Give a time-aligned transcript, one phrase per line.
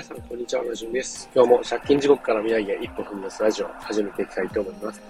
[0.00, 0.64] 皆さん、こんにちは。
[0.64, 1.28] ラジオです。
[1.34, 5.02] 今日も借金地獄から未来へ一歩踏み出すラジオを始めていきたいと思います。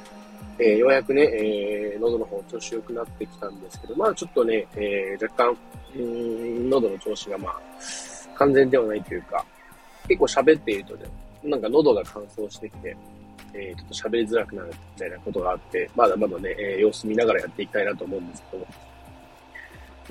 [0.58, 5.56] えー、ようやくね、えー、喉の方調子良くなってきたんですけど、まあちょっとね、えー、若干、
[5.94, 7.60] うん、喉の調子がまあ、
[8.34, 9.46] 完全ではないというか、
[10.08, 11.04] 結構喋っているとね、
[11.44, 12.96] なんか喉が乾燥してきて、
[13.54, 18.66] えー、ちょっと喋りづらくなるみたいなことがあって、まだまだね、えー、様子見ながらやっていきたいなと思うんですけども、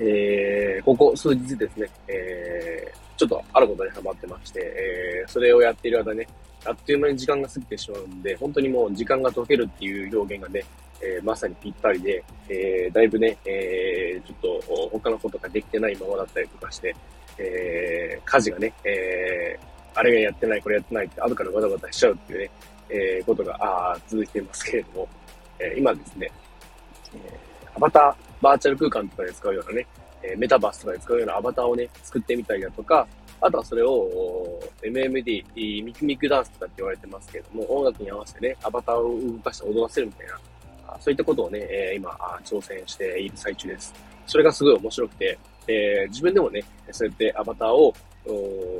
[0.00, 6.26] えー、ここ数日ですね、えー、ちょっとあることにハマってまして、えー、それをやっている間ね、
[6.64, 10.64] あっという間に時間が過ぎてしまうんで、本当にもう時間が解けるっていう表現がね、
[11.02, 16.94] えー、まさにぴったりで、えー、だいぶね、えー、ちょっと他のことができてないままだったりとかして、
[17.38, 22.50] えー、家事がね、えー、あれがやってない、これやってないって後からバタバタしちゃうっていうね、
[22.88, 25.08] えー、ことがあ続いてますけれども、
[25.58, 26.30] えー、今ですね、
[27.14, 29.86] えー、アバター、バーチャル空間とかで使うようなね、
[30.22, 33.06] えメタバースとかで使うようなアバターをね、作ってみたりだとか、
[33.40, 40.38] あとはそれを MMD、ミクミクダンスとかって言われてますけれども、音楽に合わせてね、アバターを動かして踊らせるみたいな、
[41.00, 42.10] そういったことをね、え今、
[42.44, 43.94] 挑戦している最中です。
[44.26, 47.94] それがすごい面白くて、えー、自分でもね、そうやってアバターを、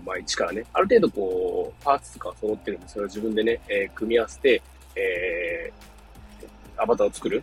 [0.04, 4.62] まあ、一からね、ある程度こう、パーツとか揃ってるんで、それを自分でね、えー、組み合わせて、
[4.96, 7.42] えー、アバターを作る。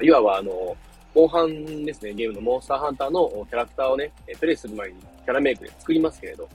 [0.00, 0.76] いわばあの、
[1.16, 6.46] モンハンですね、ゲームのモンスターハンターのキャラクターをね、プレイする前にキャラメイクで作りますけれど、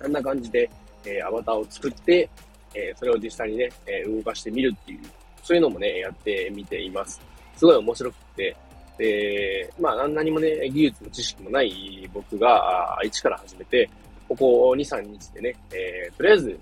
[0.00, 0.68] あんな感じで、
[1.04, 2.28] え、アバターを作って、
[2.74, 5.00] え、それを実際にね、え、動かしてみるっていう、
[5.40, 7.20] そういうのもね、やってみています。
[7.56, 8.56] すごい面白くて、
[8.98, 13.88] で、まあ、何もね、技術の知識もない僕が、一から始めて、
[14.28, 16.58] ここ2、3日でね、えー、とりあえず、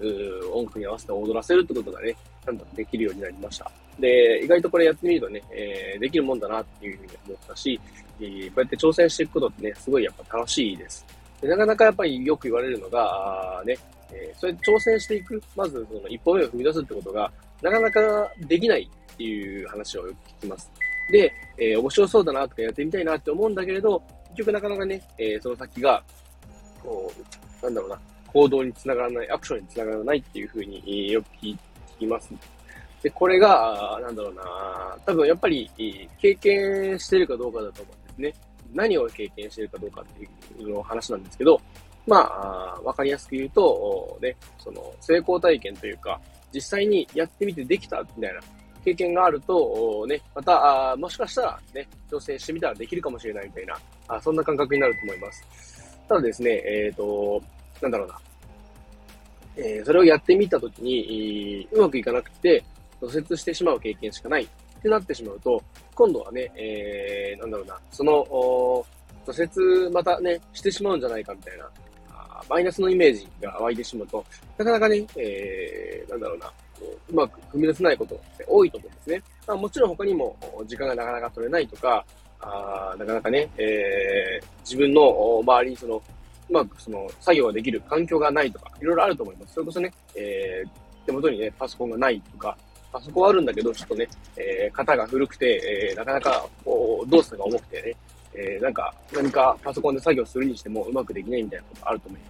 [0.52, 2.14] 音楽に合わせて踊らせるってことがね、
[2.44, 3.70] ちゃんとできるようになりました。
[3.98, 7.80] で、意外とこれやってみるとね、えー、できるもんだなっていうふうに思ったし、
[8.20, 11.06] えー、こうやって挑戦していくことってね、すごいやっぱ楽しいです。
[11.40, 13.76] でなかなかやっぱりよく言われるのが、あね、
[14.12, 17.30] えー、それで挑戦していく、まずその一歩目を踏み出すってことが、
[17.62, 18.00] なかなか
[18.40, 20.70] できないっていう話をよく聞きます。
[21.10, 26.02] で、えー、面白そうだなとかやってみたいなって思うんだけれど、結局なかなかね、えー、その先が、
[26.82, 27.12] こ
[27.62, 27.98] う、なんだろうな、
[28.32, 31.56] 行動につながらない、アクションにつながらないっていうふうによく聞
[31.98, 32.32] きます。
[33.04, 34.42] で、これが、なんだろうな、
[35.04, 35.70] 多分やっぱり
[36.18, 38.44] 経験してるかどうかだと思うんですね。
[38.72, 41.60] 何を経験してるかどうかっていうの話なんですけど、
[42.06, 46.18] まあ、わかりやすく言うと、ね、その成功体験というか、
[46.50, 48.40] 実際にやってみてできたみたいな
[48.82, 53.78] 経験があると、ね、また、もしかしたらね、挑戦してみたらできるかもしれないみたいな、
[54.08, 55.44] あそんな感覚になると思います。
[56.08, 57.42] ただですね、えっ、ー、と、
[57.82, 58.18] なんだろうな。
[59.56, 62.64] えー、それをやってみたときに、うまくいかなくて、
[63.06, 64.48] 挫折してしまう経験しかないっ
[64.82, 65.62] てなってしまうと、
[65.94, 68.84] 今度はね、えー、なんだろうな、その、
[69.26, 71.68] 挫折またね、してしまうんじゃないかみたいな、
[72.48, 74.24] マイナスのイメージが湧いてしまうと、
[74.58, 76.52] なかなかね、えー、なんだろうな、
[77.08, 79.22] うまく踏み出せないことって多いと思うんですね。
[79.46, 80.36] まあ、もちろん他にも
[80.66, 82.04] 時間がなかなか取れないとか、
[82.40, 86.02] あなかなかね、えー、自分の周りにその、
[86.50, 89.54] うまくその作業ができる環境がないとか、いろいろあると思います。
[89.54, 92.56] それこそね、えー、手元にね、パソコンがないとか、
[92.94, 97.96] パソコンはあるんだけど、ちょっとね、えー、型が古くて、えー、なかなか、こう、動作が重くてね、
[98.34, 102.26] えー、なんか、何かパソコンで作業するにしてもうまくできないみたいなことあると思いま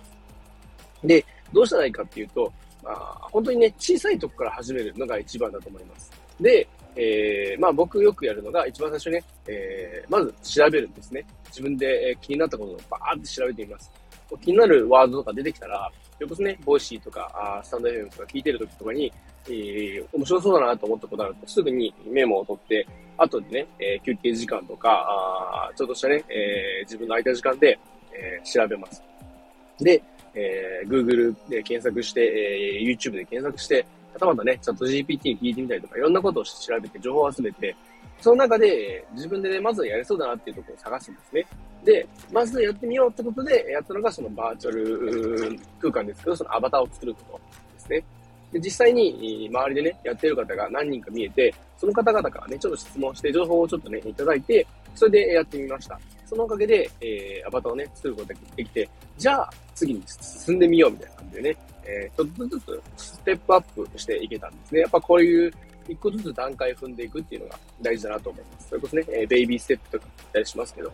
[1.03, 1.07] す。
[1.07, 2.51] で、どうしたらいいかっていうと、
[2.83, 6.11] まあ、本当にね、小さいとこから始めるのが一番だと思います。
[6.41, 11.27] で、えー、まあ僕よくやるのが、一番最初ね、えー、まず調べるんですね。
[11.49, 13.91] 自分で、え気になったことをバーって調べてみます。
[14.43, 19.13] 気になるワードとか出てきたら、それこそね、 Voicy とか、あスタンド FM とか聞いてる時とかに、
[19.49, 25.07] えー、面白そうだなと思ったことあると、すぐにメモを取って、後でね、えー、休憩時間とか、
[25.71, 27.79] あちょっとしたね、えー、自分の空いた時間で、
[28.13, 29.03] えー、調べます。
[29.79, 30.03] で、
[30.35, 37.75] えー、Google で検索して、えー、YouTube で検索して、はたまたね、チャット GPT に聞いてみたりとか、いろんなことを調べて、情報を集めて、
[38.21, 41.47] その中で自分でね、まずやれそうだなっていうところを探すんですね。
[41.85, 47.41] で、まずやってみようってことで、やったのがそのバーチャル空間ですけど、そのアバターを作ること
[47.75, 48.05] ですね。
[48.55, 54.65] で実際に周りでね、やってる方が何人か見えて、その方々からね、ちょっと質問して、情報をちょっとね、いただいて、
[54.95, 55.99] それでやってみました。
[56.25, 64.83] そのおかげで、えー、アバターをね、作ることができて、じゃあ、次に進んでみようみたいな感じでね、えー、ちょっとずつステップアップしていけたんですね。
[64.83, 65.53] やっぱこういう
[65.89, 68.69] 一個ずつ段階踏んでいくっていうのが大事だなと思います。
[68.69, 70.93] それこそね、えーベイビーステップとか言ったりしますけど、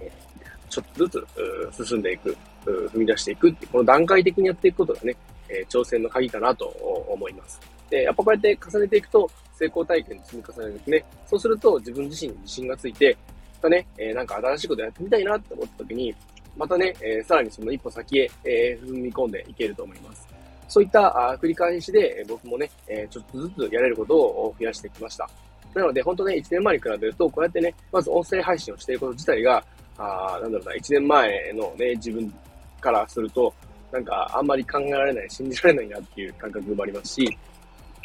[0.00, 0.34] えー
[0.74, 1.26] ちょっとず
[1.72, 5.14] つ進んでいく、踏み出していくっていう、この段階的にやっていくことがね、
[5.48, 6.66] え挑戦の鍵かなと
[7.08, 7.60] 思います。
[7.90, 11.04] で、やっぱこうやって重ねていくと、成功体験の積み重ねですね。
[11.26, 13.16] そうすると自分自身に自信がついて、
[13.62, 16.14] またね、えー、なんか新しいことやってみたいなって思った時に、
[16.56, 20.26] またね、えー、さらにその一歩先へ、えー、踏み込んでいけると思います。
[20.68, 25.28] そういったあ繰り返しで、僕もね、えちょっとずつやれることを増やしてきました。
[25.74, 29.64] なので、本当ね、1年前に比べると、こうやってね、まず音声配信をしていること自体が、
[29.98, 32.32] あなんだろうな、1年前のね、自分
[32.80, 33.52] からすると、
[33.94, 37.38] なんか、あんまり考えられない、信じられないなっていう感覚もありますし、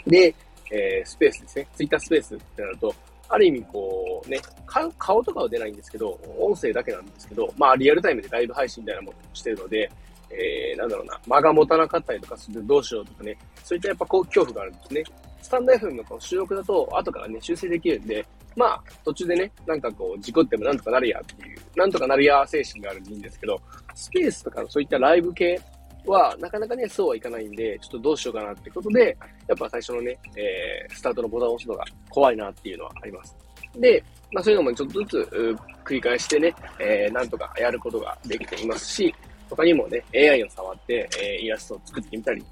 [0.06, 0.34] で、
[0.72, 1.68] えー、スペースですね。
[1.76, 2.94] ツイッタースペースってなると、
[3.28, 9.92] ある意味こうね、顔とかは出ないんですけど、音声だけなんですけど、まあリアルタイムでライブ配信みたいなものをしてるので、
[10.30, 15.04] えー、なんだろうな、間が持たなかったりとかするどうしようとかね、そういったやっぱこう恐怖があるんですね。
[15.42, 18.26] スタンド FM のこの収録だと後からね、修正できるんで、
[18.56, 23.60] まあ途中でね、なんかこう事故ってもなんとかなるやっていう、なんとかなるや精神があるんでいいんですけど、
[23.96, 25.60] スペースとかのそういったライブ系
[26.06, 29.18] は、なかなかね、そうはいかないんで、ちょっとどうしようかなってことで、
[29.48, 33.36] やっぱ最初のね、えー、スタートのボタンを押すのが怖いなっていうのはあります。
[33.78, 39.16] で、まあそういうのもちょっとずつ繰り返してね、えー、なんとかやることができていますし、
[39.50, 42.44] 他にもね、AI を触って、えー、イラストを作ってみたり、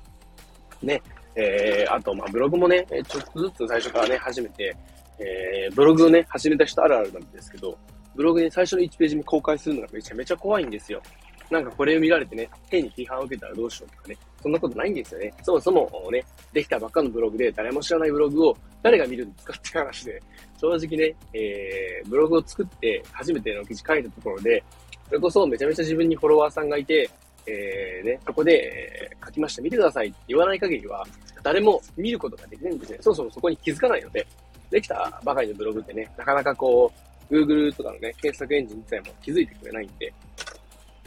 [0.82, 1.02] ね、
[1.36, 4.76] えー、あと、まあブログもね、ちょっとずつ最初からね、始めて、
[5.20, 7.78] えー、ブログをね、始めた人あるあるなんですけど、
[8.16, 11.02] ブログに最初の1ページ目公開するのがめちゃめちゃ怖いんですよ。
[11.50, 15.34] なんかこれを見られてね、変に批判を受けたらどうしようとかね、そんなことないんですよね。
[15.44, 20.22] そもそもね、できたばっかのブログで誰も知らないブログを誰が見るんですかって話で、
[20.60, 24.64] 正直ね、えー、ブログを作って初めての記事書いたところで、
[25.08, 27.10] それこそめちゃめちゃ自分にフォロワーさんがいて、
[27.46, 31.06] えー、ね、そこで、え、書きました、見てくださいって言わない限りは、
[31.42, 32.98] 誰も見ることができないんですね。
[33.02, 34.28] そもそもそこに気づかないので、
[34.70, 36.92] できたばかりのブログってね、なかなかこ
[37.30, 40.14] う、Google とかのね、検索エンジン自体も気づいてくれないんで、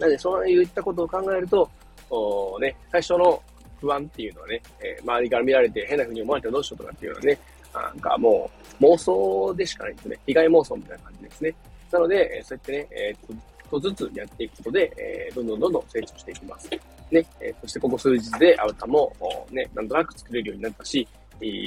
[0.00, 1.68] なので、そういったことを考えると、
[2.08, 3.40] おね、最初の
[3.80, 7.38] 不安っていうのはね、えー、周りから見られて変な風に思われたらどうしようとかっていうのはね、
[7.72, 8.50] なんかも
[8.80, 10.18] う妄想でしかないんですね。
[10.26, 11.54] 被害妄想みたいな感じですね。
[11.92, 16.70] なので、えそうやってね、えー、ちょっとずつやっていくことで、えー、どんどんどんどん成長していきます。
[17.10, 19.12] ね、え、そしてここ数日でアウターも、
[19.50, 21.06] ね、なんとなく作れるようになったし、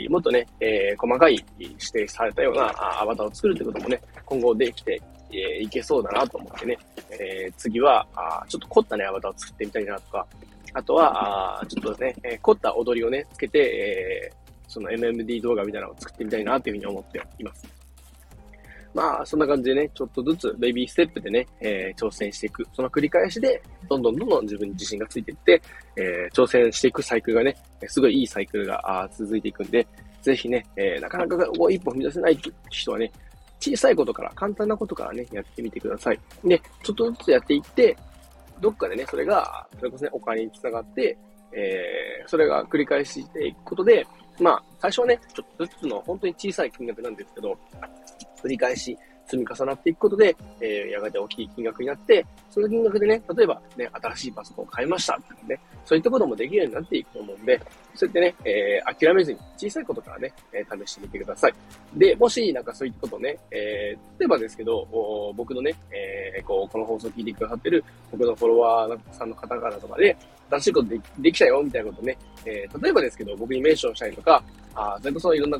[0.09, 2.71] もっとね、えー、細かい指定されたような
[3.01, 5.01] アバターを作るということもね、今後できて
[5.39, 6.77] えー、いけそうだなと思ってね、
[7.11, 10.27] えー、次は、あちょっと凝ったね、アバターを作ってみたいなとか、
[10.73, 17.67] あとは、あちょっとね、えー、凝った踊りをね、つけて、えー、その MMD 動画みたいなのを作ってみたいなというふうに思っています。
[18.93, 22.65] まあ、そんな感じでね、ちょっとずつベビーステップでね、えー、挑戦していく。
[22.73, 25.61] その繰り返しで、どんどんどんどん自分に自信がついていって、
[25.95, 27.55] えー、挑戦していくサイクルがね、
[27.87, 29.87] すごいいいサイクルが続いていくんで、
[30.21, 32.39] ぜひね、えー、なかなかこう一歩踏み出せない
[32.69, 33.11] 人はね、
[33.63, 36.19] 小さいことから、簡単なことからね、やってみてください。
[36.43, 37.95] で、ちょっとずつやっていって、
[38.59, 41.17] どっかでね、それが、それこそね、お金につながって、
[41.53, 44.05] えー、それが繰り返していくことで、
[44.39, 47.57] まあ、最初はね、ちょっとずつの本当に小さい金額なんですけど、
[48.43, 57.61] 繰り返し積み重なっていくことで、えー、やがて大きい金額になって、その金額でね、例えばね、新しいパソコンを買いましたってね、そういったこともできるようになっていくと思うんで、
[57.95, 61.53] そうやってね、えー、諦めずに小さいことからね、えー、試してみてください。
[61.95, 64.87] で、もしなんかそういったことね、えー、例えばですけど、
[65.35, 70.15] 僕のね、えー、こう、この放送を聞いてくださってる僕のフォロワーさんの方々とかで、
[70.49, 74.43] 新しいことでできたよ、みたいなことね、えー、例えばですけど、僕にメンションしたりとか、
[74.75, 75.59] あそれこそいろんな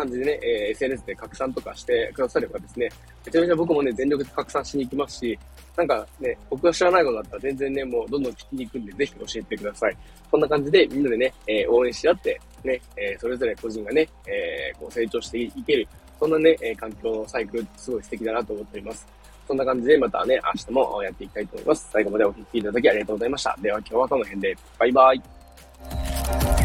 [0.00, 2.88] 感じでね、えー、SNS で拡散とかしてくださればですね、
[3.26, 5.38] めちゃめちゃ僕もね、全力で拡散しに行きますし、
[5.76, 9.96] なんかね、僕が知らないことだったら全然ね、もうどんどん聞きに行くんで、ぜひ教えてください。
[10.30, 15.86] こんな感じでみんなでね、えー、応援し合って、ね、えー、それぞれ個人がね、えこう成長していける、
[16.18, 19.06] そんなね、え環境のサイクル、すごい素敵だなと思っております。
[19.46, 21.88] そんな感じでまたね、明日もやっていきたいと思います。
[21.92, 23.56] 最後までお聴きいただきありがとうございました。
[23.60, 26.59] では今日はこの辺で、バイバイ。